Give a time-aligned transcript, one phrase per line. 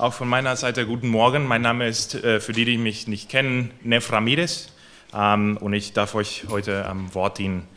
[0.00, 1.46] Auch von meiner Seite guten Morgen.
[1.46, 4.72] Mein Name ist, äh, für die, die mich nicht kennen, Nef Ramirez
[5.12, 7.68] ähm, und ich darf euch heute am Wort dienen.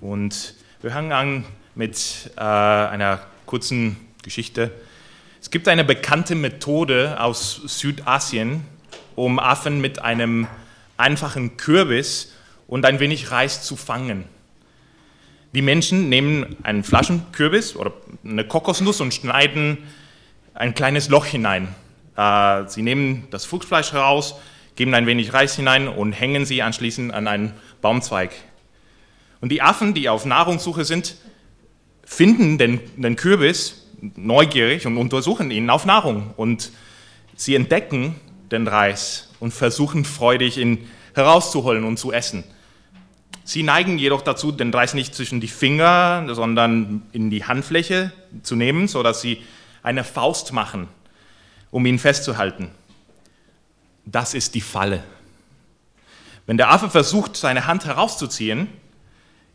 [0.00, 1.44] Und wir fangen an
[1.74, 4.70] mit äh, einer kurzen Geschichte.
[5.40, 8.64] Es gibt eine bekannte Methode aus Südasien,
[9.16, 10.46] um Affen mit einem
[10.96, 12.32] einfachen Kürbis
[12.68, 14.22] und ein wenig Reis zu fangen.
[15.52, 17.92] Die Menschen nehmen einen Flaschenkürbis oder
[18.24, 19.78] eine Kokosnuss und schneiden
[20.56, 21.68] ein kleines Loch hinein.
[22.16, 24.36] Äh, sie nehmen das Fuchsfleisch heraus,
[24.74, 28.30] geben ein wenig Reis hinein und hängen sie anschließend an einen Baumzweig.
[29.40, 31.16] Und die Affen, die auf Nahrungssuche sind,
[32.04, 36.32] finden den, den Kürbis neugierig und untersuchen ihn auf Nahrung.
[36.36, 36.72] Und
[37.36, 38.16] sie entdecken
[38.50, 42.44] den Reis und versuchen freudig ihn herauszuholen und zu essen.
[43.44, 48.56] Sie neigen jedoch dazu, den Reis nicht zwischen die Finger, sondern in die Handfläche zu
[48.56, 49.42] nehmen, sodass sie
[49.86, 50.88] eine Faust machen,
[51.70, 52.72] um ihn festzuhalten.
[54.04, 55.04] Das ist die Falle.
[56.44, 58.66] Wenn der Affe versucht, seine Hand herauszuziehen,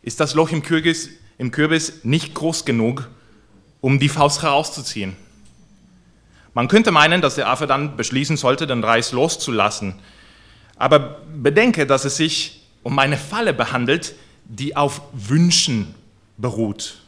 [0.00, 3.10] ist das Loch im Kürbis, im Kürbis nicht groß genug,
[3.82, 5.16] um die Faust herauszuziehen.
[6.54, 9.96] Man könnte meinen, dass der Affe dann beschließen sollte, den Reis loszulassen.
[10.76, 15.94] Aber bedenke, dass es sich um eine Falle behandelt, die auf Wünschen
[16.38, 17.02] beruht.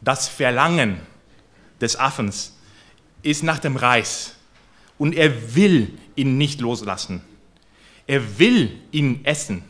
[0.00, 1.00] Das Verlangen
[1.80, 2.56] des Affens
[3.22, 4.34] ist nach dem Reis
[4.98, 7.22] und er will ihn nicht loslassen.
[8.06, 9.64] Er will ihn essen.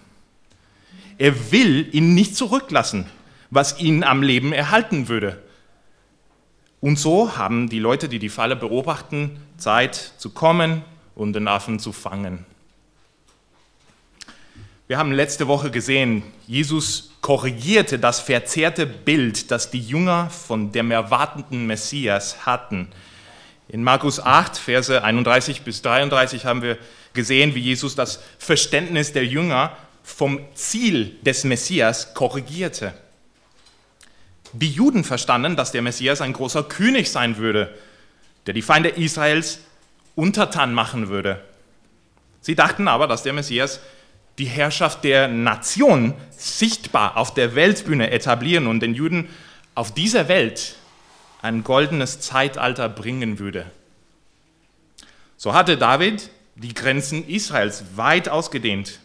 [1.18, 3.06] Er will ihn nicht zurücklassen,
[3.50, 5.42] was ihn am Leben erhalten würde.
[6.80, 10.84] Und so haben die Leute, die die Falle beobachten, Zeit zu kommen
[11.14, 12.44] und den Affen zu fangen.
[14.86, 20.92] Wir haben letzte Woche gesehen, Jesus korrigierte das verzerrte Bild, das die Jünger von dem
[20.92, 22.86] erwartenden Messias hatten.
[23.66, 26.78] In Markus 8, Verse 31 bis 33 haben wir
[27.14, 32.94] gesehen, wie Jesus das Verständnis der Jünger vom Ziel des Messias korrigierte.
[34.52, 37.74] Die Juden verstanden, dass der Messias ein großer König sein würde,
[38.46, 39.58] der die Feinde Israels
[40.14, 41.42] untertan machen würde.
[42.40, 43.80] Sie dachten aber, dass der Messias
[44.38, 49.28] die Herrschaft der Nation sichtbar auf der Weltbühne etablieren und den Juden
[49.74, 50.76] auf dieser Welt
[51.42, 53.70] ein goldenes Zeitalter bringen würde.
[55.36, 59.00] So hatte David die Grenzen Israels weit ausgedehnt.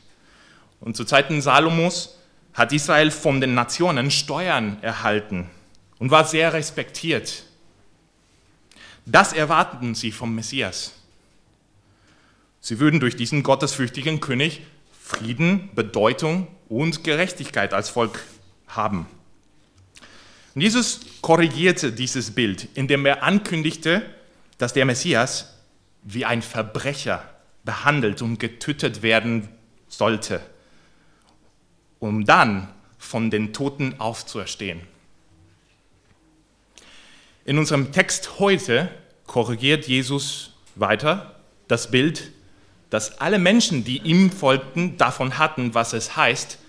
[0.79, 2.17] Und zu Zeiten Salomos
[2.53, 5.49] hat Israel von den Nationen Steuern erhalten
[5.99, 7.43] und war sehr respektiert.
[9.05, 10.93] Das erwarteten sie vom Messias.
[12.59, 14.61] Sie würden durch diesen gottesfürchtigen König
[15.11, 18.23] Frieden, Bedeutung und Gerechtigkeit als Volk
[18.67, 19.05] haben.
[20.55, 24.03] Und Jesus korrigierte dieses Bild, indem er ankündigte,
[24.57, 25.57] dass der Messias
[26.03, 27.29] wie ein Verbrecher
[27.63, 29.49] behandelt und getötet werden
[29.89, 30.41] sollte,
[31.99, 34.81] um dann von den Toten aufzuerstehen.
[37.43, 38.89] In unserem Text heute
[39.27, 41.35] korrigiert Jesus weiter
[41.67, 42.31] das Bild
[42.91, 46.59] dass alle Menschen, die ihm folgten, davon hatten, was es heißt,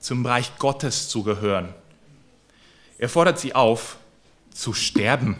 [0.00, 1.74] zum Reich Gottes zu gehören.
[2.98, 3.98] Er fordert sie auf,
[4.52, 5.36] zu sterben.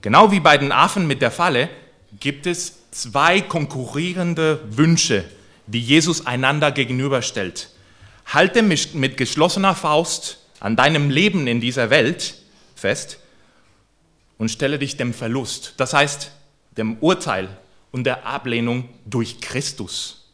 [0.00, 1.68] Genau wie bei den Affen mit der Falle
[2.20, 5.24] gibt es zwei konkurrierende Wünsche,
[5.66, 7.70] die Jesus einander gegenüberstellt.
[8.26, 12.36] Halte mit geschlossener Faust an deinem Leben in dieser Welt
[12.76, 13.18] fest
[14.38, 16.30] und stelle dich dem Verlust, das heißt
[16.76, 17.48] dem Urteil
[17.90, 20.30] und der Ablehnung durch Christus.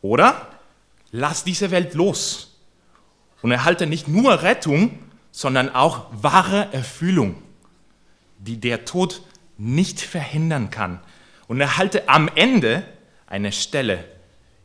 [0.00, 0.48] Oder
[1.10, 2.58] lass diese Welt los
[3.42, 4.98] und erhalte nicht nur Rettung,
[5.30, 7.42] sondern auch wahre Erfüllung,
[8.38, 9.22] die der Tod
[9.58, 11.00] nicht verhindern kann.
[11.48, 12.84] Und erhalte am Ende
[13.26, 14.04] eine Stelle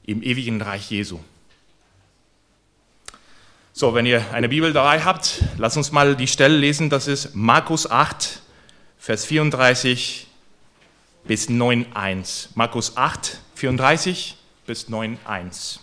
[0.06, 1.19] im ewigen Reich Jesu.
[3.74, 6.89] So, wenn ihr eine Bibel dabei habt, lasst uns mal die Stelle lesen.
[6.89, 8.41] Das ist Markus 8,
[8.97, 10.26] Vers 34
[11.27, 12.50] bis 9.1.
[12.56, 15.79] Markus 8, 34 bis 9.1.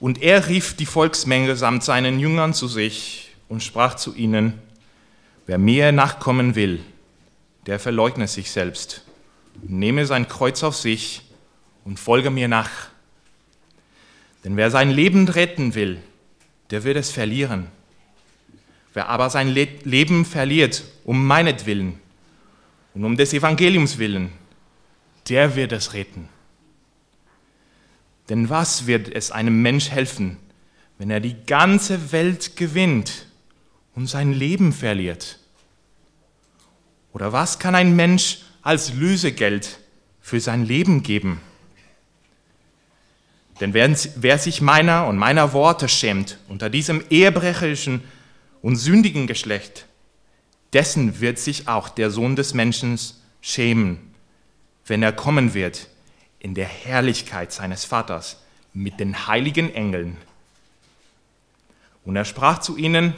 [0.00, 4.60] Und er rief die Volksmenge samt seinen Jüngern zu sich und sprach zu ihnen,
[5.46, 6.80] wer mir nachkommen will,
[7.66, 9.04] der verleugne sich selbst,
[9.62, 11.22] nehme sein Kreuz auf sich
[11.84, 12.70] und folge mir nach.
[14.42, 16.02] Denn wer sein Leben retten will,
[16.70, 17.68] der wird es verlieren.
[18.94, 21.98] Wer aber sein Leben verliert um meinetwillen
[22.94, 24.30] und um des Evangeliums willen,
[25.28, 26.28] der wird es retten.
[28.28, 30.36] Denn was wird es einem Mensch helfen,
[30.98, 33.26] wenn er die ganze Welt gewinnt
[33.94, 35.38] und sein Leben verliert?
[37.12, 39.78] Oder was kann ein Mensch als Lösegeld
[40.20, 41.40] für sein Leben geben?
[43.60, 48.02] Denn wer, wer sich meiner und meiner Worte schämt unter diesem ehebrecherischen
[48.62, 49.86] und sündigen Geschlecht,
[50.72, 52.98] dessen wird sich auch der Sohn des Menschen
[53.40, 54.14] schämen,
[54.86, 55.88] wenn er kommen wird
[56.38, 58.42] in der Herrlichkeit seines Vaters
[58.72, 60.16] mit den heiligen Engeln.
[62.04, 63.14] Und er sprach zu ihnen,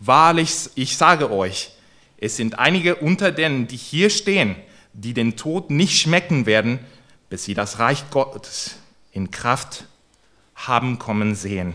[0.00, 1.72] wahrlich, ich sage euch,
[2.18, 4.56] es sind einige unter denen, die hier stehen,
[4.94, 6.78] die den Tod nicht schmecken werden,
[7.28, 8.76] bis sie das Reich Gottes
[9.12, 9.84] in Kraft
[10.54, 11.74] haben kommen sehen.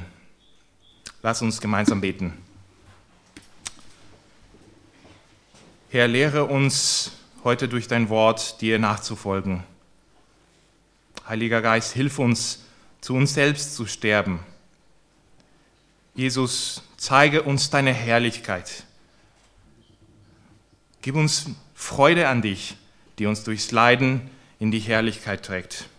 [1.21, 2.33] Lass uns gemeinsam beten.
[5.93, 7.11] Herr, lehre uns
[7.43, 9.65] heute durch dein Wort, dir nachzufolgen.
[11.27, 12.63] Heiliger Geist, hilf uns,
[13.01, 14.39] zu uns selbst zu sterben.
[16.15, 18.85] Jesus, zeige uns deine Herrlichkeit.
[21.01, 22.77] Gib uns Freude an dich,
[23.19, 25.89] die uns durchs Leiden in die Herrlichkeit trägt.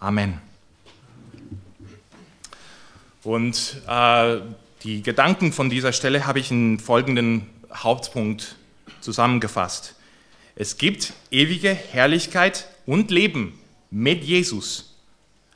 [0.00, 0.40] Amen.
[3.22, 4.40] Und äh,
[4.82, 8.56] die Gedanken von dieser Stelle habe ich in folgenden Hauptpunkt
[9.06, 9.94] zusammengefasst.
[10.56, 13.56] Es gibt ewige Herrlichkeit und Leben
[13.88, 14.96] mit Jesus.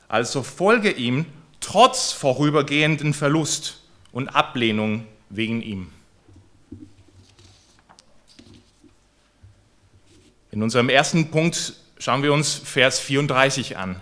[0.07, 1.25] Also folge ihm
[1.59, 3.81] trotz vorübergehenden Verlust
[4.13, 5.91] und Ablehnung wegen ihm.
[10.51, 13.99] In unserem ersten Punkt schauen wir uns Vers 34 an.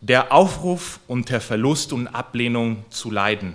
[0.00, 3.54] Der Aufruf unter Verlust und Ablehnung zu leiden.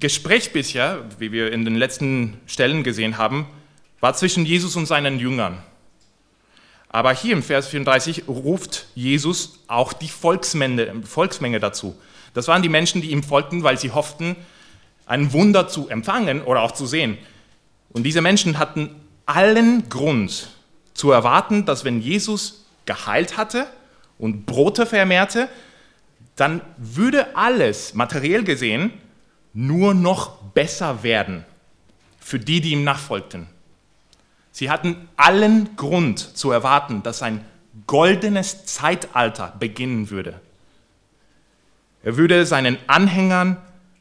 [0.00, 3.46] Gespräch bisher, wie wir in den letzten Stellen gesehen haben,
[4.00, 5.62] war zwischen Jesus und seinen Jüngern.
[6.88, 11.96] Aber hier im Vers 34 ruft Jesus auch die Volksmenge, Volksmenge dazu.
[12.34, 14.36] Das waren die Menschen, die ihm folgten, weil sie hofften,
[15.06, 17.18] ein Wunder zu empfangen oder auch zu sehen.
[17.90, 18.94] Und diese Menschen hatten
[19.26, 20.48] allen Grund
[20.94, 23.66] zu erwarten, dass wenn Jesus geheilt hatte
[24.18, 25.48] und Brote vermehrte,
[26.36, 28.92] dann würde alles materiell gesehen
[29.54, 31.44] nur noch besser werden
[32.18, 33.46] für die, die ihm nachfolgten.
[34.50, 37.44] Sie hatten allen Grund zu erwarten, dass ein
[37.86, 40.40] goldenes Zeitalter beginnen würde.
[42.02, 43.56] Er würde seinen Anhängern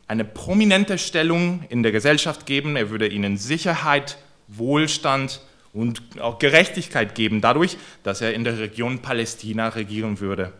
[0.07, 4.17] eine prominente Stellung in der Gesellschaft geben, er würde ihnen Sicherheit
[4.47, 5.41] Wohlstand
[5.73, 10.51] und auch Gerechtigkeit geben, dadurch, dass er in der Region Palästina regieren würde.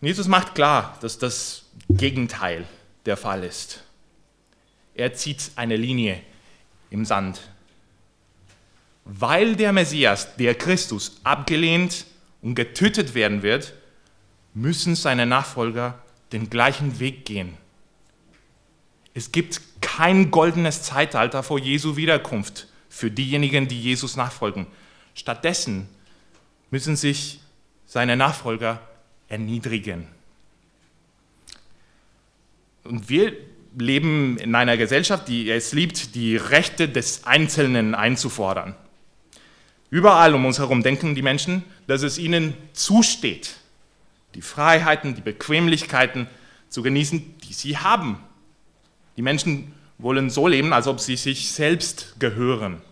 [0.00, 2.64] Jesus macht klar, dass das Gegenteil
[3.08, 3.82] der Fall ist.
[4.94, 6.20] Er zieht eine Linie
[6.90, 7.40] im Sand.
[9.04, 12.04] Weil der Messias, der Christus, abgelehnt
[12.42, 13.72] und getötet werden wird,
[14.54, 15.98] müssen seine Nachfolger
[16.32, 17.56] den gleichen Weg gehen.
[19.14, 24.66] Es gibt kein goldenes Zeitalter vor Jesu Wiederkunft für diejenigen, die Jesus nachfolgen.
[25.14, 25.88] Stattdessen
[26.70, 27.40] müssen sich
[27.86, 28.80] seine Nachfolger
[29.28, 30.17] erniedrigen.
[32.84, 33.32] Und wir
[33.76, 38.74] leben in einer Gesellschaft, die es liebt, die Rechte des Einzelnen einzufordern.
[39.90, 43.56] Überall um uns herum denken die Menschen, dass es ihnen zusteht,
[44.34, 46.26] die Freiheiten, die Bequemlichkeiten
[46.68, 48.18] zu genießen, die sie haben.
[49.16, 52.82] Die Menschen wollen so leben, als ob sie sich selbst gehören.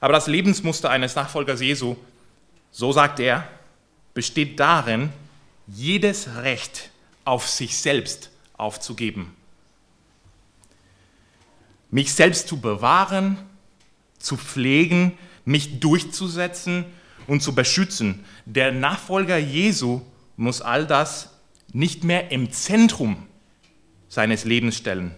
[0.00, 1.96] Aber das Lebensmuster eines Nachfolgers Jesu,
[2.70, 3.46] so sagt er,
[4.14, 5.12] besteht darin,
[5.66, 6.91] jedes Recht
[7.24, 9.34] auf sich selbst aufzugeben.
[11.90, 13.38] Mich selbst zu bewahren,
[14.18, 16.86] zu pflegen, mich durchzusetzen
[17.26, 18.24] und zu beschützen.
[18.46, 20.02] Der Nachfolger Jesu
[20.36, 21.30] muss all das
[21.72, 23.26] nicht mehr im Zentrum
[24.08, 25.14] seines Lebens stellen.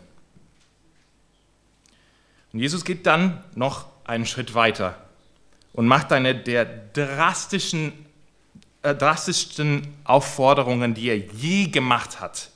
[2.53, 4.97] Und Jesus geht dann noch einen Schritt weiter
[5.73, 7.93] und macht eine der drastischen,
[8.93, 12.51] drastischsten Aufforderungen, die er je gemacht hat.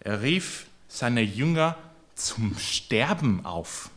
[0.00, 1.76] Er rief seine Jünger
[2.16, 3.90] zum Sterben auf.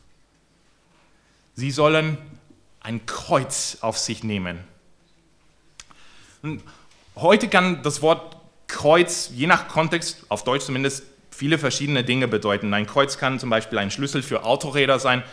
[1.56, 2.18] Sie sollen
[2.82, 4.60] ein Kreuz auf sich nehmen.
[6.44, 6.64] Und
[7.16, 12.74] heute kann das Wort Kreuz, je nach Kontext, auf Deutsch zumindest, viele verschiedene Dinge bedeuten.
[12.74, 15.24] Ein Kreuz kann zum Beispiel ein Schlüssel für Autoräder sein,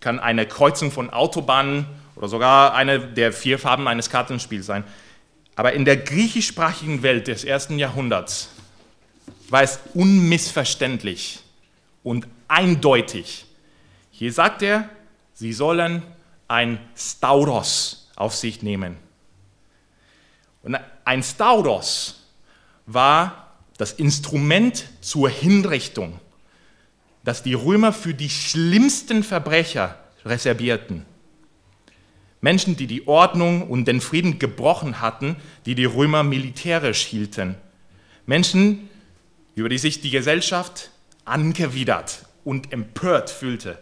[0.00, 1.86] kann eine Kreuzung von Autobahnen
[2.20, 4.84] oder sogar eine der vier Farben eines Kartenspiels sein.
[5.56, 8.50] Aber in der griechischsprachigen Welt des ersten Jahrhunderts
[9.48, 11.40] war es unmissverständlich
[12.02, 13.46] und eindeutig.
[14.10, 14.90] Hier sagt er,
[15.32, 16.02] sie sollen
[16.46, 18.98] ein Stauros auf sich nehmen.
[20.62, 22.26] Und ein Stauros
[22.84, 26.20] war das Instrument zur Hinrichtung,
[27.24, 31.06] das die Römer für die schlimmsten Verbrecher reservierten.
[32.40, 37.54] Menschen, die die Ordnung und den Frieden gebrochen hatten, die die Römer militärisch hielten.
[38.26, 38.88] Menschen,
[39.54, 40.90] über die sich die Gesellschaft
[41.24, 43.78] angewidert und empört fühlte,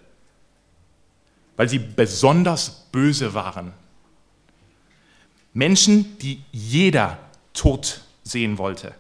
[1.56, 3.72] weil sie besonders böse waren.
[5.52, 7.18] Menschen, die jeder
[7.52, 8.94] tot sehen wollte.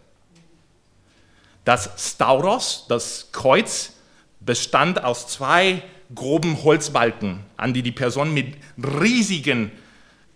[1.64, 3.92] Das Stauros, das Kreuz,
[4.40, 5.82] bestand aus zwei
[6.14, 9.70] groben Holzbalken, an die die Person mit riesigen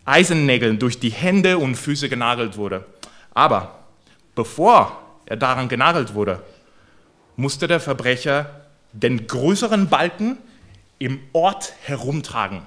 [0.04, 2.84] Eisennägeln durch die Hände und Füße genagelt wurde.
[3.34, 3.78] Aber
[4.34, 6.42] bevor er daran genagelt wurde,
[7.36, 8.62] musste der Verbrecher
[8.92, 10.38] den größeren Balken
[10.98, 12.62] im Ort herumtragen.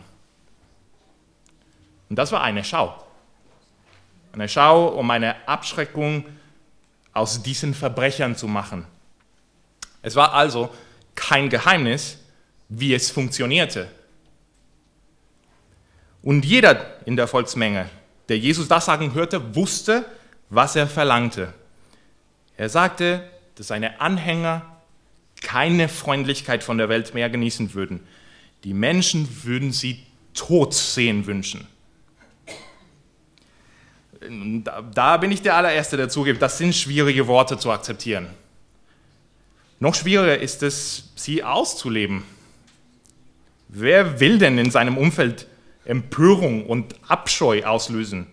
[2.10, 3.04] Und das war eine Schau.
[4.34, 6.26] Eine Schau, um eine Abschreckung
[7.14, 8.86] aus diesen Verbrechern zu machen.
[10.02, 10.70] Es war also
[11.16, 12.18] kein Geheimnis,
[12.70, 13.88] wie es funktionierte.
[16.22, 17.90] Und jeder in der Volksmenge,
[18.30, 20.06] der Jesus das sagen hörte, wusste,
[20.50, 21.54] was er verlangte.
[22.58, 24.64] Er sagte, dass seine Anhänger
[25.42, 28.00] keine Freundlichkeit von der Welt mehr genießen würden.
[28.64, 30.00] Die Menschen würden sie
[30.34, 31.68] tot sehen wünschen.
[34.94, 38.28] Da bin ich der allererste, der zugibt, das sind schwierige Worte zu akzeptieren.
[39.80, 42.24] Noch schwieriger ist es, sie auszuleben.
[43.68, 45.48] Wer will denn in seinem Umfeld
[45.86, 48.28] Empörung und Abscheu auslösen?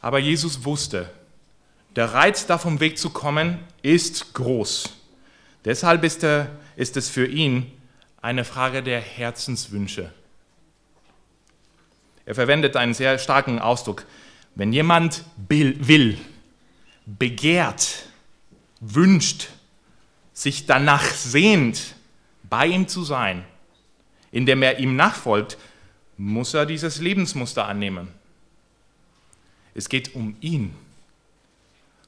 [0.00, 1.10] Aber Jesus wusste,
[1.96, 4.96] der Reiz, da vom Weg zu kommen, ist groß.
[5.64, 7.70] Deshalb ist, er, ist es für ihn
[8.20, 10.12] eine Frage der Herzenswünsche.
[12.26, 14.06] Er verwendet einen sehr starken Ausdruck.
[14.54, 16.18] Wenn jemand will,
[17.06, 18.06] begehrt,
[18.80, 19.48] wünscht,
[20.32, 21.94] sich danach sehnt,
[22.42, 23.44] bei ihm zu sein,
[24.34, 25.56] indem er ihm nachfolgt,
[26.16, 28.08] muss er dieses Lebensmuster annehmen.
[29.76, 30.74] Es geht um ihn,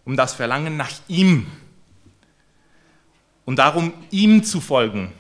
[0.04, 1.46] um das Verlangen nach ihm
[3.44, 5.12] und darum, ihm zu folgen,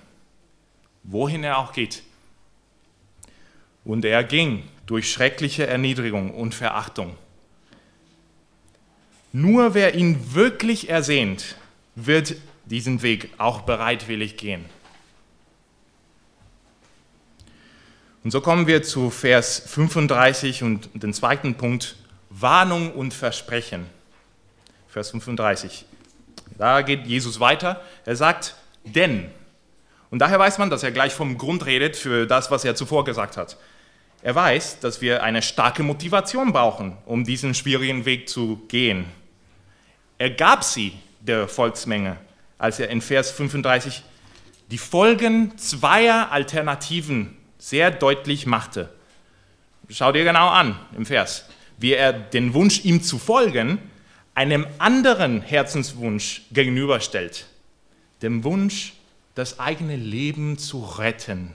[1.04, 2.02] wohin er auch geht.
[3.84, 7.16] Und er ging durch schreckliche Erniedrigung und Verachtung.
[9.32, 11.54] Nur wer ihn wirklich ersehnt,
[11.94, 12.34] wird
[12.64, 14.64] diesen Weg auch bereitwillig gehen.
[18.26, 21.94] Und so kommen wir zu Vers 35 und den zweiten Punkt,
[22.28, 23.86] Warnung und Versprechen.
[24.88, 25.84] Vers 35.
[26.58, 27.80] Da geht Jesus weiter.
[28.04, 29.30] Er sagt, denn.
[30.10, 33.04] Und daher weiß man, dass er gleich vom Grund redet für das, was er zuvor
[33.04, 33.58] gesagt hat.
[34.22, 39.04] Er weiß, dass wir eine starke Motivation brauchen, um diesen schwierigen Weg zu gehen.
[40.18, 42.16] Er gab sie der Volksmenge,
[42.58, 44.02] als er in Vers 35
[44.72, 48.90] die Folgen zweier Alternativen sehr deutlich machte.
[49.88, 51.48] Schau dir genau an im Vers,
[51.78, 53.78] wie er den Wunsch, ihm zu folgen,
[54.34, 57.46] einem anderen Herzenswunsch gegenüberstellt.
[58.22, 58.94] Dem Wunsch,
[59.34, 61.54] das eigene Leben zu retten.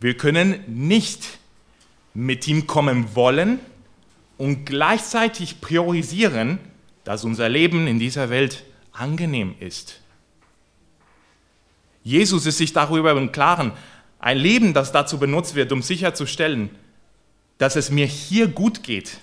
[0.00, 1.38] Wir können nicht
[2.14, 3.60] mit ihm kommen wollen
[4.38, 6.58] und gleichzeitig priorisieren,
[7.04, 10.01] dass unser Leben in dieser Welt angenehm ist.
[12.04, 13.72] Jesus ist sich darüber im Klaren,
[14.18, 16.70] ein Leben, das dazu benutzt wird, um sicherzustellen,
[17.58, 19.18] dass es mir hier gut geht,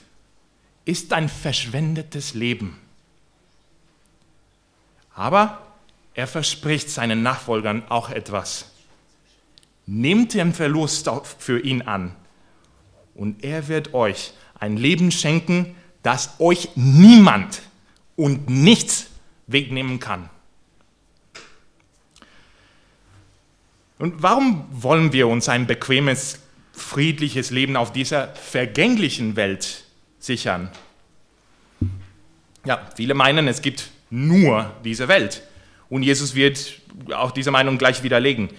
[0.86, 2.78] ist ein verschwendetes Leben.
[5.14, 5.62] Aber
[6.14, 8.72] er verspricht seinen Nachfolgern auch etwas.
[9.86, 12.16] Nehmt den Verlust für ihn an
[13.16, 17.62] und er wird euch ein Leben schenken, das euch niemand
[18.16, 19.08] und nichts
[19.48, 20.30] wegnehmen kann.
[24.00, 26.40] Und warum wollen wir uns ein bequemes,
[26.72, 29.84] friedliches Leben auf dieser vergänglichen Welt
[30.20, 30.72] sichern?
[32.66, 35.44] Ja, viele meinen, es gibt nur diese Welt.
[35.90, 36.80] Und Jesus wird
[37.14, 38.50] auch diese Meinung gleich widerlegen.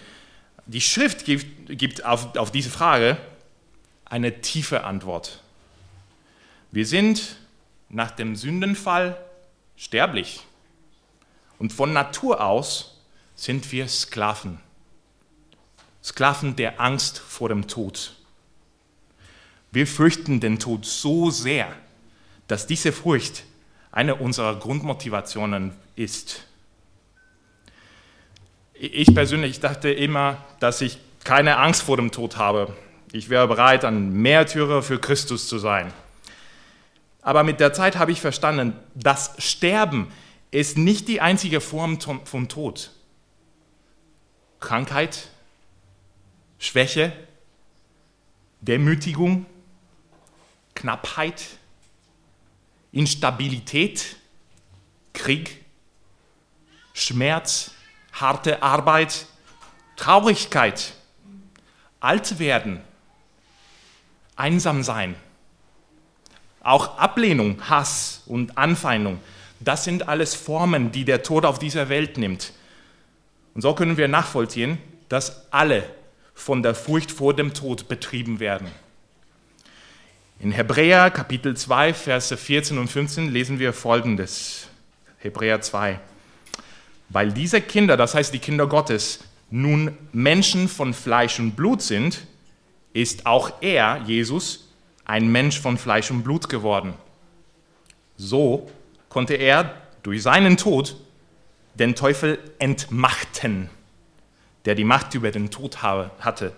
[0.67, 3.17] Die Schrift gibt, gibt auf, auf diese Frage
[4.05, 5.43] eine tiefe Antwort.
[6.71, 7.37] Wir sind
[7.89, 9.17] nach dem Sündenfall
[9.77, 10.41] sterblich.
[11.59, 13.01] Und von Natur aus
[13.37, 14.61] sind wir Sklaven.
[16.11, 18.17] Sklaven der Angst vor dem Tod.
[19.71, 21.73] Wir fürchten den Tod so sehr,
[22.49, 23.45] dass diese Furcht
[23.93, 26.47] eine unserer Grundmotivationen ist.
[28.75, 32.75] Ich persönlich dachte immer, dass ich keine Angst vor dem Tod habe.
[33.13, 35.93] Ich wäre bereit, ein Märtyrer für Christus zu sein.
[37.23, 40.11] Aber mit der Zeit habe ich verstanden, das Sterben
[40.51, 42.91] ist nicht die einzige Form von Tod.
[44.59, 45.29] Krankheit,
[46.61, 47.13] Schwäche,
[48.61, 49.47] Demütigung,
[50.75, 51.43] Knappheit,
[52.93, 54.17] Instabilität,
[55.15, 55.65] Krieg,
[56.93, 57.73] Schmerz,
[58.13, 59.27] harte Arbeit,
[59.97, 60.93] Traurigkeit,
[61.99, 62.83] alt werden,
[64.37, 65.15] einsam sein,
[66.63, 69.19] auch Ablehnung, Hass und Anfeindung.
[69.61, 72.53] Das sind alles Formen, die der Tod auf dieser Welt nimmt.
[73.55, 74.77] Und so können wir nachvollziehen,
[75.09, 76.00] dass alle
[76.41, 78.69] von der Furcht vor dem Tod betrieben werden.
[80.41, 84.69] In Hebräer Kapitel 2, Verse 14 und 15 lesen wir folgendes.
[85.19, 86.01] Hebräer 2.
[87.11, 89.21] Weil diese Kinder, das heißt die Kinder Gottes,
[89.51, 92.27] nun Menschen von Fleisch und Blut sind,
[92.95, 94.71] ist auch er, Jesus,
[95.05, 96.95] ein Mensch von Fleisch und Blut geworden.
[98.17, 98.71] So
[99.11, 100.97] konnte er durch seinen Tod
[101.75, 103.69] den Teufel entmachten,
[104.65, 106.53] der die Macht über den Tod hatte,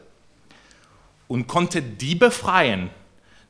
[1.28, 2.90] und konnte die befreien,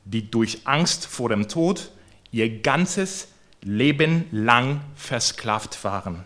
[0.05, 1.91] die durch Angst vor dem Tod
[2.31, 3.29] ihr ganzes
[3.63, 6.25] Leben lang versklavt waren.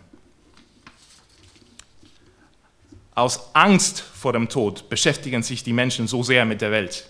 [3.14, 7.09] Aus Angst vor dem Tod beschäftigen sich die Menschen so sehr mit der Welt.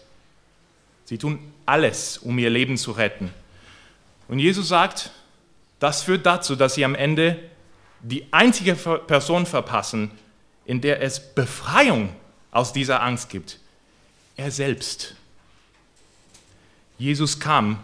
[1.04, 3.32] Sie tun alles, um ihr Leben zu retten.
[4.28, 5.10] Und Jesus sagt,
[5.80, 7.38] das führt dazu, dass sie am Ende
[8.00, 10.12] die einzige Person verpassen,
[10.66, 12.10] in der es Befreiung
[12.50, 13.60] aus dieser Angst gibt.
[14.36, 15.14] Er selbst.
[16.98, 17.82] Jesus kam,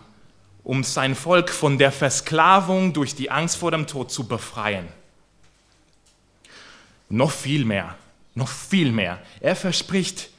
[0.64, 4.88] um sein Volk von der Versklavung durch die Angst vor dem Tod zu befreien.
[7.08, 7.96] Noch viel mehr,
[8.34, 9.20] noch viel mehr.
[9.40, 10.30] Er verspricht,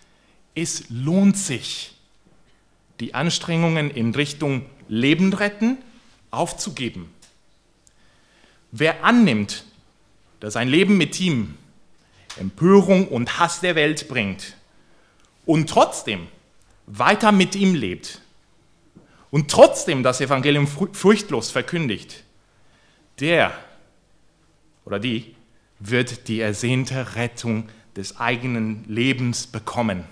[0.56, 1.96] es lohnt sich,
[3.00, 5.78] die Anstrengungen in Richtung Leben retten
[6.32, 7.12] aufzugeben.
[8.72, 9.66] Wer annimmt,
[10.40, 11.58] dass ein Leben mit ihm
[12.38, 14.56] Empörung und Hass der Welt bringt
[15.46, 16.28] und trotzdem
[16.86, 18.22] weiter mit ihm lebt,
[19.34, 22.24] und trotzdem das Evangelium furchtlos verkündigt,
[23.20, 23.52] der
[24.86, 25.36] oder die
[25.80, 30.04] wird die ersehnte Rettung des eigenen Lebens bekommen.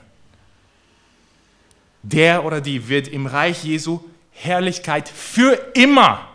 [2.02, 4.00] Der oder die wird im Reich Jesu
[4.32, 6.28] Herrlichkeit für immer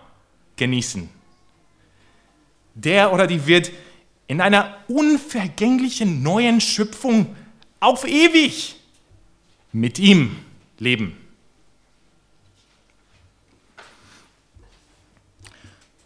[0.55, 1.11] genießen.
[2.75, 3.72] Der oder die wird
[4.28, 7.36] in einer unvergänglichen neuen Schöpfung
[7.80, 8.76] auf ewig
[9.72, 10.36] mit ihm
[10.78, 11.16] leben.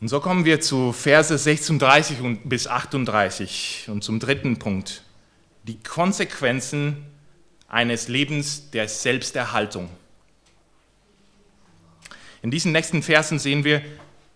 [0.00, 5.02] Und so kommen wir zu Verse 36 bis 38 und zum dritten Punkt.
[5.64, 7.04] Die Konsequenzen
[7.68, 9.90] eines Lebens der Selbsterhaltung.
[12.42, 13.82] In diesen nächsten Versen sehen wir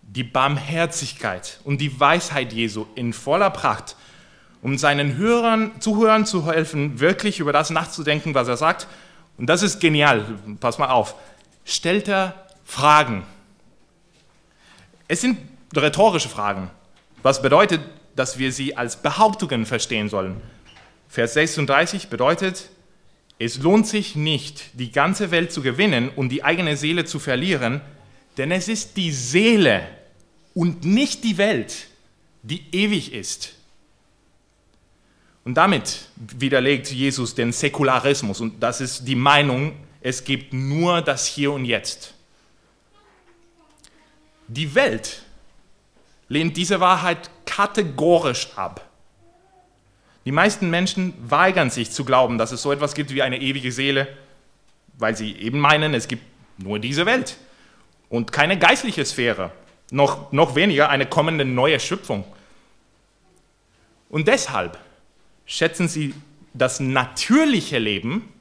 [0.07, 3.95] die Barmherzigkeit und die Weisheit Jesu in voller Pracht,
[4.61, 8.87] um seinen Hörern, Zuhörern zu helfen, wirklich über das nachzudenken, was er sagt.
[9.37, 10.25] Und das ist genial.
[10.59, 11.15] Pass mal auf.
[11.65, 13.23] Stellt er Fragen.
[15.07, 15.37] Es sind
[15.75, 16.71] rhetorische Fragen,
[17.21, 17.81] was bedeutet,
[18.15, 20.41] dass wir sie als Behauptungen verstehen sollen.
[21.09, 22.69] Vers 36 bedeutet,
[23.37, 27.81] es lohnt sich nicht, die ganze Welt zu gewinnen und die eigene Seele zu verlieren,
[28.37, 29.87] denn es ist die Seele
[30.53, 31.87] und nicht die Welt,
[32.43, 33.53] die ewig ist.
[35.43, 41.27] Und damit widerlegt Jesus den Säkularismus und das ist die Meinung, es gibt nur das
[41.27, 42.13] Hier und Jetzt.
[44.47, 45.23] Die Welt
[46.29, 48.89] lehnt diese Wahrheit kategorisch ab.
[50.25, 53.71] Die meisten Menschen weigern sich zu glauben, dass es so etwas gibt wie eine ewige
[53.71, 54.07] Seele,
[54.97, 56.23] weil sie eben meinen, es gibt
[56.57, 57.37] nur diese Welt
[58.15, 59.51] und keine geistliche Sphäre,
[59.91, 62.23] noch, noch weniger eine kommende neue Schöpfung.
[64.09, 64.79] Und deshalb
[65.45, 66.15] schätzen sie
[66.53, 68.31] das natürliche Leben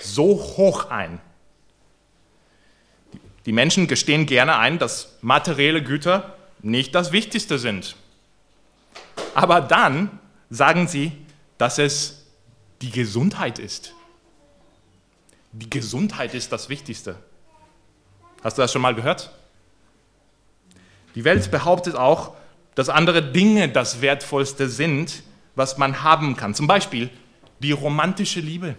[0.00, 1.20] so hoch ein.
[3.46, 7.94] Die Menschen gestehen gerne ein, dass materielle Güter nicht das Wichtigste sind.
[9.34, 10.18] Aber dann
[10.50, 11.12] sagen sie,
[11.58, 12.26] dass es
[12.82, 13.94] die Gesundheit ist.
[15.52, 17.16] Die Gesundheit ist das Wichtigste.
[18.44, 19.30] Hast du das schon mal gehört?
[21.14, 22.34] Die Welt behauptet auch,
[22.74, 25.22] dass andere Dinge das Wertvollste sind,
[25.54, 26.54] was man haben kann.
[26.54, 27.08] Zum Beispiel
[27.60, 28.74] die romantische Liebe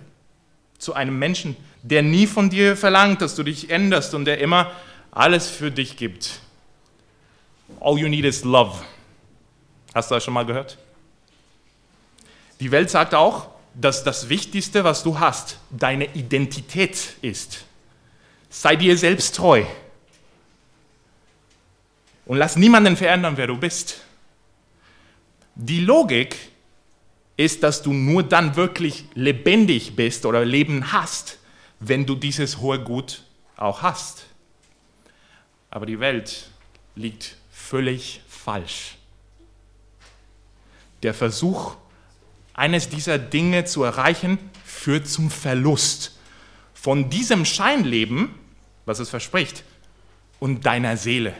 [0.78, 4.72] zu einem Menschen, der nie von dir verlangt, dass du dich änderst und der immer
[5.12, 6.42] alles für dich gibt.
[7.80, 8.84] All you need is love.
[9.96, 10.78] Hast du das schon mal gehört?
[12.60, 17.66] Die Welt sagt auch, dass das Wichtigste, was du hast, deine Identität ist.
[18.58, 19.66] Sei dir selbst treu.
[22.26, 24.02] und lass niemanden verändern, wer du bist.
[25.56, 26.38] Die Logik
[27.36, 31.38] ist, dass du nur dann wirklich lebendig bist oder Leben hast,
[31.82, 33.24] wenn du dieses hohe Gut
[33.58, 34.26] auch hast.
[35.70, 36.50] Aber die Welt
[36.96, 38.96] liegt völlig falsch.
[41.04, 41.76] Der Versuch,
[42.54, 46.18] eines dieser Dinge zu erreichen, führt zum Verlust
[46.74, 48.45] von diesem Scheinleben,
[48.86, 49.64] was es verspricht,
[50.40, 51.34] und deiner Seele.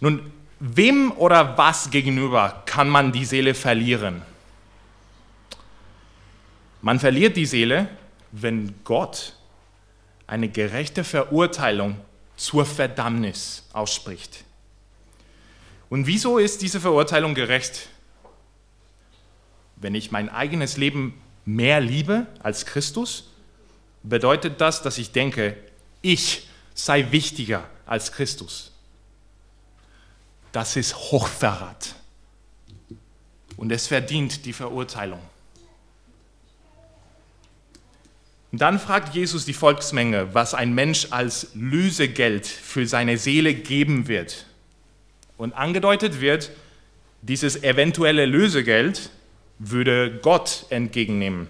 [0.00, 4.22] Nun, wem oder was gegenüber kann man die Seele verlieren?
[6.82, 7.88] Man verliert die Seele,
[8.32, 9.34] wenn Gott
[10.26, 11.96] eine gerechte Verurteilung
[12.36, 14.44] zur Verdammnis ausspricht.
[15.88, 17.88] Und wieso ist diese Verurteilung gerecht?
[19.76, 23.30] Wenn ich mein eigenes Leben mehr liebe als Christus,
[24.04, 25.56] bedeutet das, dass ich denke,
[26.02, 28.70] ich sei wichtiger als Christus.
[30.52, 31.94] Das ist Hochverrat.
[33.56, 35.20] Und es verdient die Verurteilung.
[38.52, 44.06] Und dann fragt Jesus die Volksmenge, was ein Mensch als Lösegeld für seine Seele geben
[44.06, 44.46] wird.
[45.36, 46.52] Und angedeutet wird,
[47.22, 49.10] dieses eventuelle Lösegeld
[49.58, 51.48] würde Gott entgegennehmen.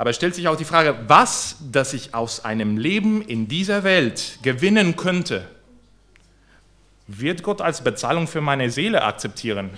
[0.00, 4.38] Aber stellt sich auch die Frage, was, das ich aus einem Leben in dieser Welt
[4.40, 5.46] gewinnen könnte,
[7.06, 9.68] wird Gott als Bezahlung für meine Seele akzeptieren?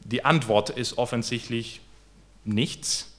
[0.00, 1.80] Die Antwort ist offensichtlich
[2.44, 3.10] nichts.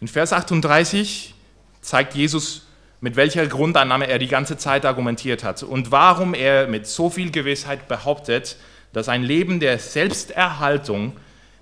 [0.00, 1.34] In Vers 38
[1.80, 2.64] zeigt Jesus,
[3.00, 7.32] mit welcher Grundannahme er die ganze Zeit argumentiert hat und warum er mit so viel
[7.32, 8.56] Gewissheit behauptet,
[8.92, 11.16] dass ein Leben der Selbsterhaltung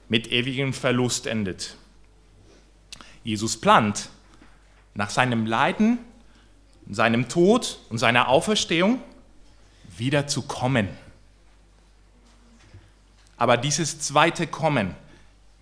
[0.08, 1.76] mit ewigem Verlust endet.
[3.24, 4.08] Jesus plant,
[4.94, 5.98] nach seinem Leiden,
[6.90, 9.00] seinem Tod und seiner Auferstehung
[9.96, 10.88] wieder zu kommen.
[13.36, 14.94] Aber dieses zweite Kommen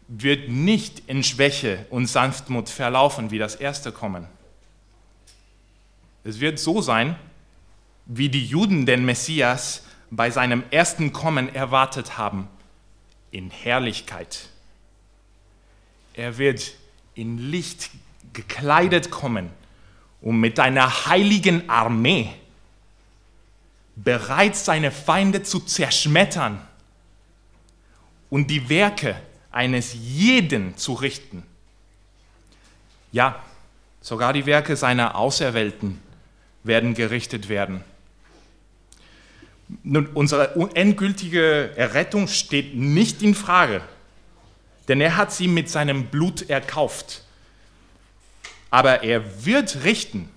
[0.09, 4.27] wird nicht in Schwäche und Sanftmut verlaufen wie das erste Kommen.
[6.25, 7.17] Es wird so sein,
[8.07, 12.49] wie die Juden den Messias bei seinem ersten Kommen erwartet haben,
[13.37, 14.49] in Herrlichkeit.
[16.15, 16.73] Er wird
[17.15, 17.91] in Licht
[18.33, 19.51] gekleidet kommen
[20.23, 22.31] und mit einer heiligen Armee
[23.95, 26.67] bereit seine Feinde zu zerschmettern
[28.31, 29.21] und die Werke
[29.51, 31.43] eines jeden zu richten.
[33.13, 33.45] Ja,
[34.01, 36.01] sogar die Werke seiner Auserwählten
[36.63, 37.85] werden gerichtet werden.
[39.83, 43.83] Nun, unsere endgültige Errettung steht nicht in Frage,
[44.89, 47.23] denn er hat sie mit seinem Blut erkauft.
[48.71, 50.29] Aber er wird richten,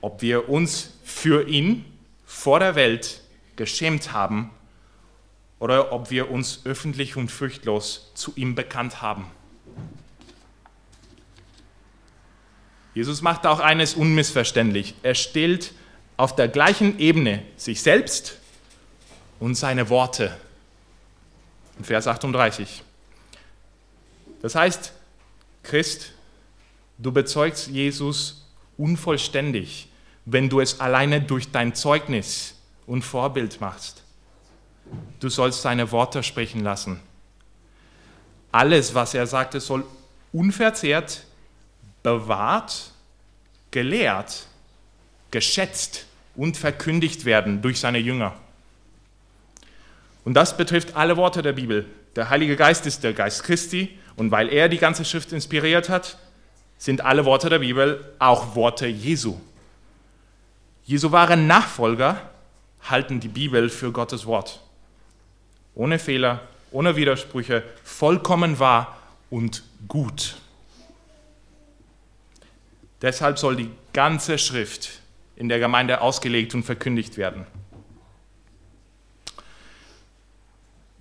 [0.00, 1.84] ob wir uns für ihn
[2.26, 3.22] vor der Welt
[3.56, 4.50] geschämt haben
[5.58, 9.26] oder ob wir uns öffentlich und furchtlos zu ihm bekannt haben.
[12.94, 14.94] Jesus macht auch eines unmissverständlich.
[15.02, 15.72] Er stellt
[16.20, 18.36] auf der gleichen Ebene sich selbst
[19.38, 20.36] und seine Worte.
[21.78, 22.82] In Vers 38.
[24.42, 24.92] Das heißt,
[25.62, 26.12] Christ,
[26.98, 29.88] du bezeugst Jesus unvollständig,
[30.26, 32.54] wenn du es alleine durch dein Zeugnis
[32.86, 34.02] und Vorbild machst.
[35.20, 37.00] Du sollst seine Worte sprechen lassen.
[38.52, 39.86] Alles, was er sagte, soll
[40.32, 41.24] unverzehrt,
[42.02, 42.90] bewahrt,
[43.70, 44.44] gelehrt,
[45.30, 48.34] geschätzt und verkündigt werden durch seine Jünger.
[50.24, 51.86] Und das betrifft alle Worte der Bibel.
[52.16, 56.18] Der Heilige Geist ist der Geist Christi und weil er die ganze Schrift inspiriert hat,
[56.78, 59.40] sind alle Worte der Bibel auch Worte Jesu.
[60.84, 62.20] Jesu wahre Nachfolger
[62.82, 64.60] halten die Bibel für Gottes Wort
[65.74, 68.98] ohne Fehler, ohne Widersprüche, vollkommen wahr
[69.30, 70.36] und gut.
[73.02, 74.99] Deshalb soll die ganze Schrift
[75.40, 77.46] in der Gemeinde ausgelegt und verkündigt werden.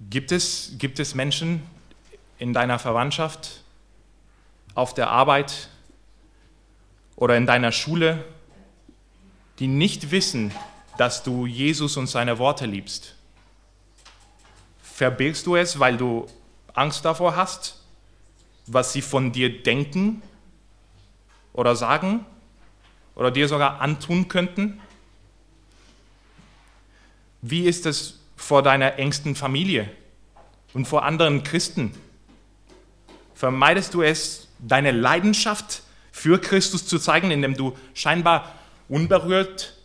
[0.09, 1.61] Gibt es, gibt es Menschen
[2.37, 3.65] in deiner Verwandtschaft,
[4.75, 5.67] auf der Arbeit
[7.17, 8.23] oder in deiner Schule,
[9.59, 10.53] die nicht wissen,
[10.97, 13.15] dass du Jesus und seine Worte liebst?
[14.81, 16.27] Verbirgst du es, weil du
[16.73, 17.83] Angst davor hast,
[18.67, 20.21] was sie von dir denken
[21.51, 22.25] oder sagen
[23.19, 24.79] oder dir sogar antun könnten?
[27.41, 29.91] Wie ist es vor deiner engsten Familie
[30.73, 31.93] und vor anderen Christen?
[33.35, 38.55] Vermeidest du es, deine Leidenschaft für Christus zu zeigen, indem du scheinbar
[38.87, 39.75] unberührt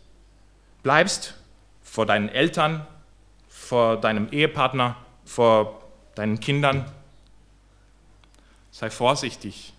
[0.84, 1.34] bleibst
[1.82, 2.86] vor deinen Eltern,
[3.48, 4.94] vor deinem Ehepartner,
[5.24, 5.82] vor
[6.14, 6.84] deinen Kindern.
[8.70, 9.72] Sei vorsichtig.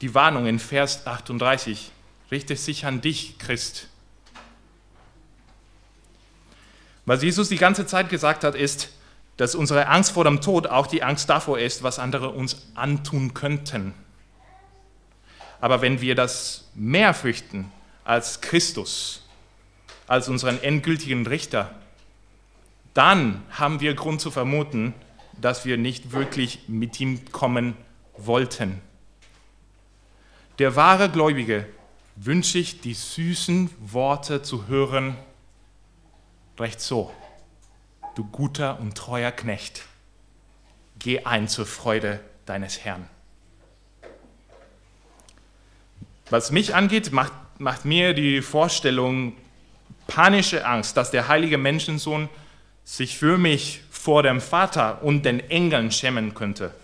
[0.00, 1.90] Die Warnung in Vers 38
[2.32, 3.88] richtet sich an dich, Christ.
[7.04, 8.90] Was Jesus die ganze Zeit gesagt hat, ist,
[9.36, 13.34] dass unsere Angst vor dem Tod auch die Angst davor ist, was andere uns antun
[13.34, 13.94] könnten.
[15.60, 17.70] Aber wenn wir das mehr fürchten
[18.04, 19.28] als Christus,
[20.06, 21.74] als unseren endgültigen Richter,
[22.94, 24.94] dann haben wir Grund zu vermuten,
[25.40, 27.76] dass wir nicht wirklich mit ihm kommen
[28.16, 28.80] wollten.
[30.58, 31.66] Der wahre Gläubige
[32.16, 35.16] wünsche ich, die süßen Worte zu hören,
[36.58, 37.12] recht so,
[38.14, 39.82] du guter und treuer Knecht,
[40.98, 43.08] geh ein zur Freude deines Herrn.
[46.30, 49.36] Was mich angeht, macht, macht mir die Vorstellung
[50.06, 52.28] panische Angst, dass der heilige Menschensohn
[52.84, 56.74] sich für mich vor dem Vater und den Engeln schämen könnte,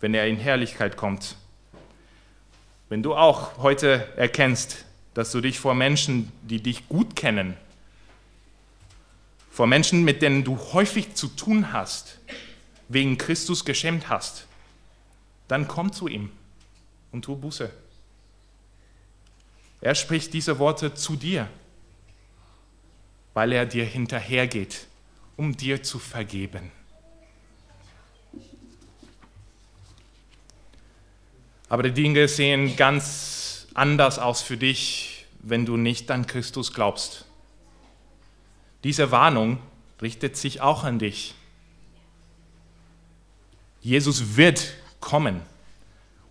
[0.00, 1.36] wenn er in Herrlichkeit kommt.
[2.90, 7.56] Wenn du auch heute erkennst, dass du dich vor Menschen, die dich gut kennen,
[9.50, 12.18] vor Menschen, mit denen du häufig zu tun hast,
[12.88, 14.46] wegen Christus geschämt hast,
[15.48, 16.30] dann komm zu ihm
[17.12, 17.70] und tu Buße.
[19.80, 21.48] Er spricht diese Worte zu dir,
[23.32, 24.86] weil er dir hinterhergeht
[25.40, 26.70] um dir zu vergeben.
[31.70, 37.24] Aber die Dinge sehen ganz anders aus für dich, wenn du nicht an Christus glaubst.
[38.82, 39.58] Diese Warnung
[40.02, 41.34] richtet sich auch an dich.
[43.80, 45.42] Jesus wird kommen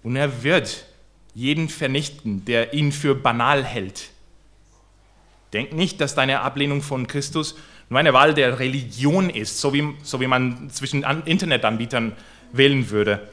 [0.04, 0.86] und er wird
[1.34, 4.10] jeden vernichten, der ihn für banal hält.
[5.54, 7.56] Denk nicht, dass deine Ablehnung von Christus
[7.90, 12.12] nur eine Wahl der Religion ist, so wie, so wie man zwischen Internetanbietern
[12.52, 13.30] wählen würde.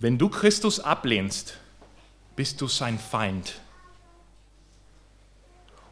[0.00, 1.58] Wenn du Christus ablehnst,
[2.36, 3.60] bist du sein Feind.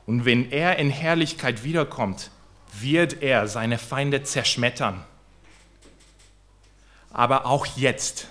[0.07, 2.31] Und wenn er in Herrlichkeit wiederkommt,
[2.73, 5.05] wird er seine Feinde zerschmettern.
[7.11, 8.29] Aber auch jetzt,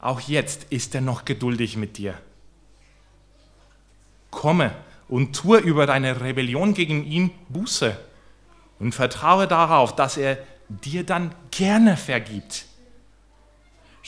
[0.00, 2.14] auch jetzt ist er noch geduldig mit dir.
[4.30, 4.72] Komme
[5.08, 7.98] und tue über deine Rebellion gegen ihn Buße
[8.78, 12.66] und vertraue darauf, dass er dir dann gerne vergibt.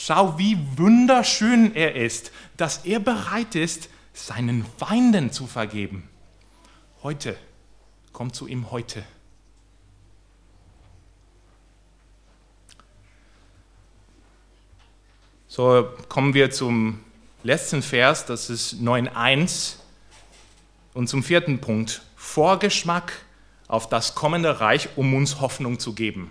[0.01, 6.09] Schau, wie wunderschön er ist, dass er bereit ist, seinen Feinden zu vergeben.
[7.03, 7.37] Heute,
[8.13, 9.03] komm zu ihm heute.
[15.49, 17.01] So kommen wir zum
[17.43, 19.79] letzten Vers, das ist 9.1.
[20.95, 23.15] Und zum vierten Punkt, Vorgeschmack
[23.67, 26.31] auf das kommende Reich, um uns Hoffnung zu geben.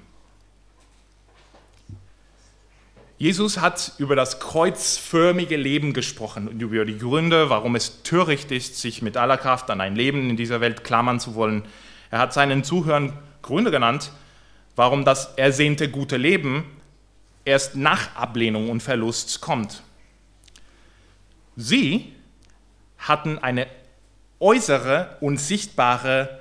[3.17, 8.79] Jesus hat über das kreuzförmige Leben gesprochen und über die Gründe, warum es töricht ist,
[8.79, 11.65] sich mit aller Kraft an ein Leben in dieser Welt klammern zu wollen.
[12.11, 14.11] Er hat seinen Zuhörern Gründe genannt,
[14.75, 16.65] warum das ersehnte gute Leben
[17.43, 19.81] erst nach Ablehnung und Verlust kommt.
[21.55, 22.13] Sie
[22.99, 23.65] hatten eine
[24.39, 26.37] äußere und sichtbare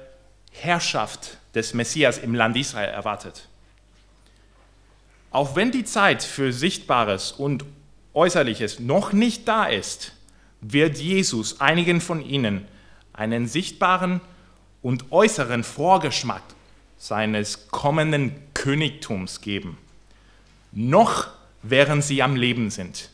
[0.52, 3.48] Herrschaft des Messias im Land Israel erwartet.
[5.30, 7.64] Auch wenn die Zeit für Sichtbares und
[8.14, 10.12] Äußerliches noch nicht da ist,
[10.60, 12.66] wird Jesus einigen von ihnen
[13.12, 14.20] einen sichtbaren
[14.82, 16.42] und äußeren Vorgeschmack
[16.98, 19.76] seines kommenden Königtums geben,
[20.72, 21.28] noch
[21.62, 23.10] während sie am Leben sind.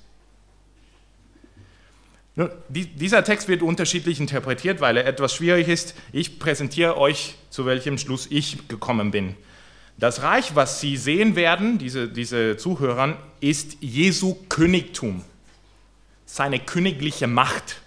[2.68, 5.94] Dieser Text wird unterschiedlich interpretiert, weil er etwas schwierig ist.
[6.12, 9.36] Ich präsentiere euch, zu welchem Schluss ich gekommen bin.
[10.02, 15.22] Das Reich, was Sie sehen werden, diese, diese Zuhörer, ist Jesu Königtum,
[16.26, 17.82] seine königliche Macht.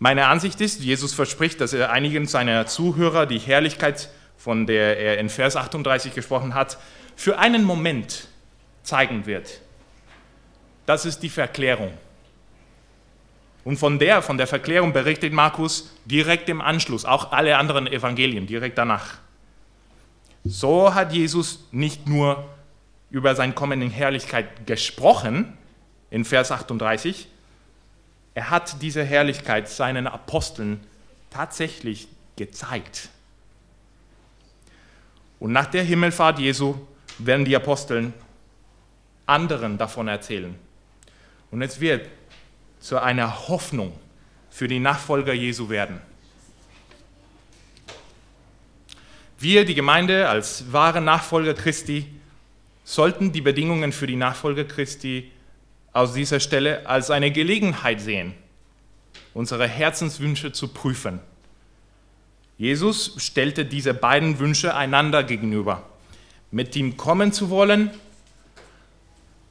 [0.00, 5.18] Meine Ansicht ist, Jesus verspricht, dass er einigen seiner Zuhörer die Herrlichkeit, von der er
[5.18, 6.76] in Vers 38 gesprochen hat,
[7.14, 8.26] für einen Moment
[8.82, 9.60] zeigen wird.
[10.86, 11.92] Das ist die Verklärung.
[13.62, 18.48] Und von der, von der Verklärung berichtet Markus direkt im Anschluss, auch alle anderen Evangelien
[18.48, 19.18] direkt danach.
[20.44, 22.48] So hat Jesus nicht nur
[23.10, 25.56] über sein Kommen in Herrlichkeit gesprochen,
[26.10, 27.28] in Vers 38,
[28.34, 30.80] er hat diese Herrlichkeit seinen Aposteln
[31.30, 33.08] tatsächlich gezeigt.
[35.40, 36.74] Und nach der Himmelfahrt Jesu
[37.18, 38.12] werden die Aposteln
[39.26, 40.54] anderen davon erzählen.
[41.50, 42.08] Und es wird
[42.80, 43.92] zu einer Hoffnung
[44.50, 46.00] für die Nachfolger Jesu werden.
[49.38, 52.06] Wir, die Gemeinde, als wahre Nachfolger Christi,
[52.84, 55.30] sollten die Bedingungen für die Nachfolger Christi
[55.92, 58.34] aus dieser Stelle als eine Gelegenheit sehen,
[59.32, 61.20] unsere Herzenswünsche zu prüfen.
[62.58, 65.82] Jesus stellte diese beiden Wünsche einander gegenüber,
[66.50, 67.90] mit ihm kommen zu wollen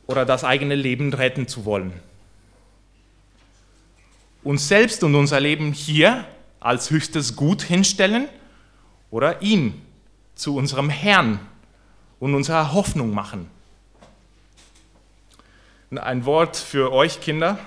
[0.07, 1.93] oder das eigene Leben retten zu wollen.
[4.43, 6.25] Uns selbst und unser Leben hier
[6.59, 8.27] als höchstes Gut hinstellen
[9.13, 9.79] oder ihn
[10.33, 11.39] zu unserem Herrn
[12.19, 13.47] und unserer Hoffnung machen.
[15.91, 17.59] Ein Wort für euch Kinder.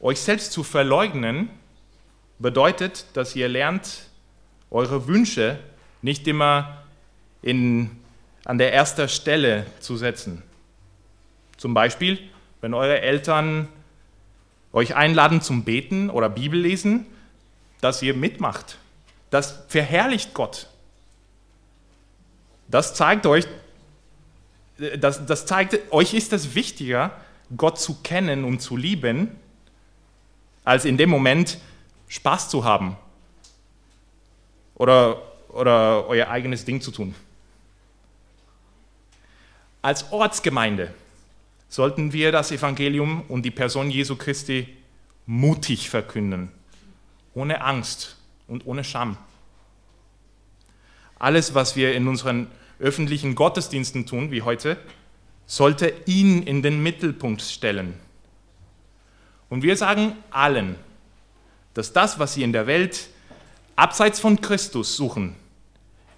[0.00, 1.48] Euch selbst zu verleugnen
[2.40, 4.08] bedeutet, dass ihr lernt,
[4.72, 5.60] eure Wünsche
[6.02, 6.82] nicht immer
[7.40, 7.92] in,
[8.44, 10.42] an der ersten Stelle zu setzen.
[11.58, 12.18] Zum Beispiel,
[12.60, 13.68] wenn eure Eltern
[14.72, 17.06] euch einladen zum Beten oder Bibellesen,
[17.80, 18.78] dass ihr mitmacht.
[19.30, 20.68] Das verherrlicht Gott.
[22.68, 23.46] Das zeigt euch,
[24.98, 27.12] das, das zeigt, euch ist es wichtiger,
[27.56, 29.36] Gott zu kennen und zu lieben,
[30.64, 31.58] als in dem Moment
[32.08, 32.96] Spaß zu haben
[34.74, 37.14] oder, oder euer eigenes Ding zu tun.
[39.80, 40.92] Als Ortsgemeinde
[41.68, 44.76] sollten wir das Evangelium und die Person Jesu Christi
[45.26, 46.50] mutig verkünden,
[47.34, 48.17] ohne Angst
[48.48, 49.16] und ohne Scham.
[51.18, 52.48] Alles, was wir in unseren
[52.80, 54.76] öffentlichen Gottesdiensten tun, wie heute,
[55.46, 57.94] sollte ihn in den Mittelpunkt stellen.
[59.48, 60.76] Und wir sagen allen,
[61.74, 63.08] dass das, was sie in der Welt
[63.76, 65.34] abseits von Christus suchen,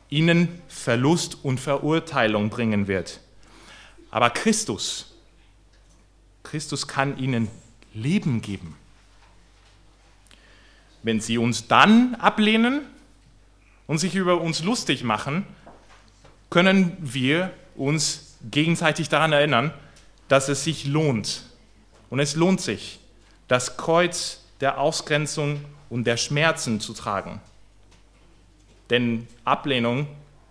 [0.09, 3.21] ihnen Verlust und Verurteilung bringen wird.
[4.11, 5.14] Aber Christus,
[6.43, 7.49] Christus kann ihnen
[7.95, 8.77] Leben geben.
[11.02, 12.82] Wenn sie uns dann ablehnen
[13.86, 15.46] und sich über uns lustig machen,
[16.50, 19.72] können wir uns gegenseitig daran erinnern,
[20.28, 21.44] dass es sich lohnt.
[22.10, 23.00] Und es lohnt sich,
[23.48, 27.40] das Kreuz der Ausgrenzung und der Schmerzen zu tragen.
[28.90, 30.06] Denn Ablehnung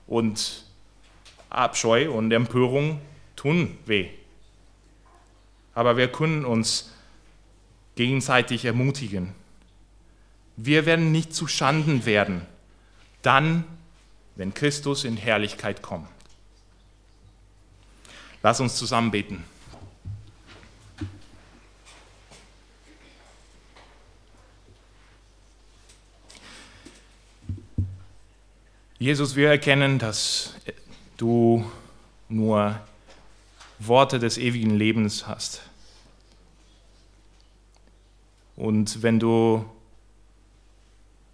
[0.08, 0.64] und
[1.50, 3.02] Abscheu und Empörung
[3.36, 4.10] tun weh.
[5.74, 6.92] Aber wir können uns
[7.96, 9.34] gegenseitig ermutigen.
[10.62, 12.42] Wir werden nicht zu Schanden werden,
[13.22, 13.64] dann,
[14.36, 16.10] wenn Christus in Herrlichkeit kommt.
[18.44, 19.46] Lass uns zusammen beten.
[28.98, 30.56] Jesus, wir erkennen, dass
[31.16, 31.64] du
[32.28, 32.78] nur
[33.80, 35.62] Worte des ewigen Lebens hast.
[38.58, 39.64] Und wenn du,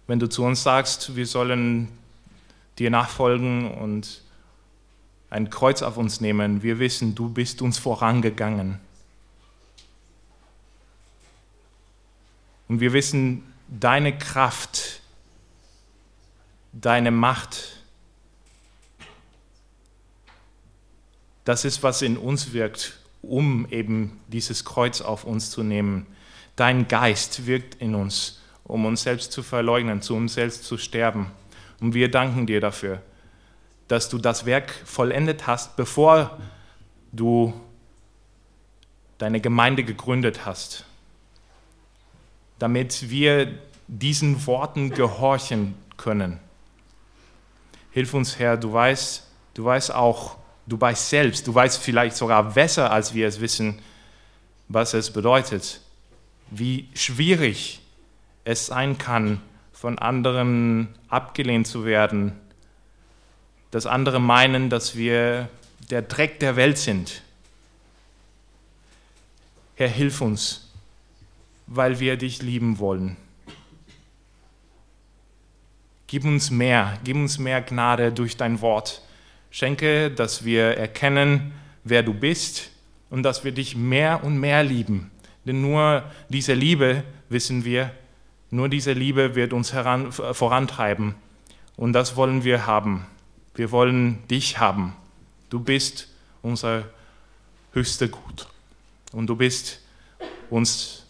[0.06, 1.88] wenn du zu uns sagst, wir sollen
[2.78, 4.22] dir nachfolgen und
[5.30, 6.62] ein Kreuz auf uns nehmen.
[6.62, 8.78] Wir wissen, du bist uns vorangegangen.
[12.68, 15.00] Und wir wissen, deine Kraft,
[16.72, 17.82] deine Macht,
[21.44, 26.06] das ist, was in uns wirkt, um eben dieses Kreuz auf uns zu nehmen.
[26.56, 31.30] Dein Geist wirkt in uns, um uns selbst zu verleugnen, zu uns selbst zu sterben.
[31.80, 33.00] Und wir danken dir dafür,
[33.88, 36.38] dass du das Werk vollendet hast, bevor
[37.12, 37.54] du
[39.18, 40.84] deine Gemeinde gegründet hast,
[42.58, 46.40] damit wir diesen Worten gehorchen können.
[47.92, 52.42] Hilf uns, Herr, du weißt, du weißt auch, du weißt selbst, du weißt vielleicht sogar
[52.42, 53.80] besser, als wir es wissen,
[54.68, 55.80] was es bedeutet,
[56.50, 57.80] wie schwierig
[58.46, 62.32] es sein kann, von anderen abgelehnt zu werden,
[63.72, 65.48] dass andere meinen, dass wir
[65.90, 67.22] der Dreck der Welt sind.
[69.74, 70.70] Herr, hilf uns,
[71.66, 73.16] weil wir dich lieben wollen.
[76.06, 79.02] Gib uns mehr, gib uns mehr Gnade durch dein Wort.
[79.50, 82.70] Schenke, dass wir erkennen, wer du bist
[83.10, 85.10] und dass wir dich mehr und mehr lieben.
[85.44, 87.90] Denn nur diese Liebe, wissen wir,
[88.50, 91.14] nur diese Liebe wird uns heran, vorantreiben.
[91.76, 93.06] Und das wollen wir haben.
[93.54, 94.94] Wir wollen dich haben.
[95.50, 96.08] Du bist
[96.42, 96.84] unser
[97.72, 98.46] höchster Gut.
[99.12, 99.80] Und du bist
[100.50, 101.06] uns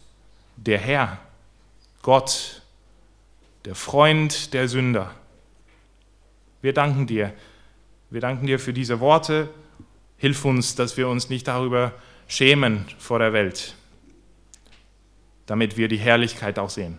[0.57, 1.19] der Herr,
[2.03, 2.63] Gott,
[3.65, 5.15] der Freund der Sünder.
[6.63, 7.33] Wir danken dir.
[8.11, 9.49] Wir danken dir für diese Worte
[10.19, 11.93] Hilf uns, dass wir uns nicht darüber
[12.27, 13.75] schämen vor der Welt,
[15.45, 16.99] damit wir die Herrlichkeit auch sehen.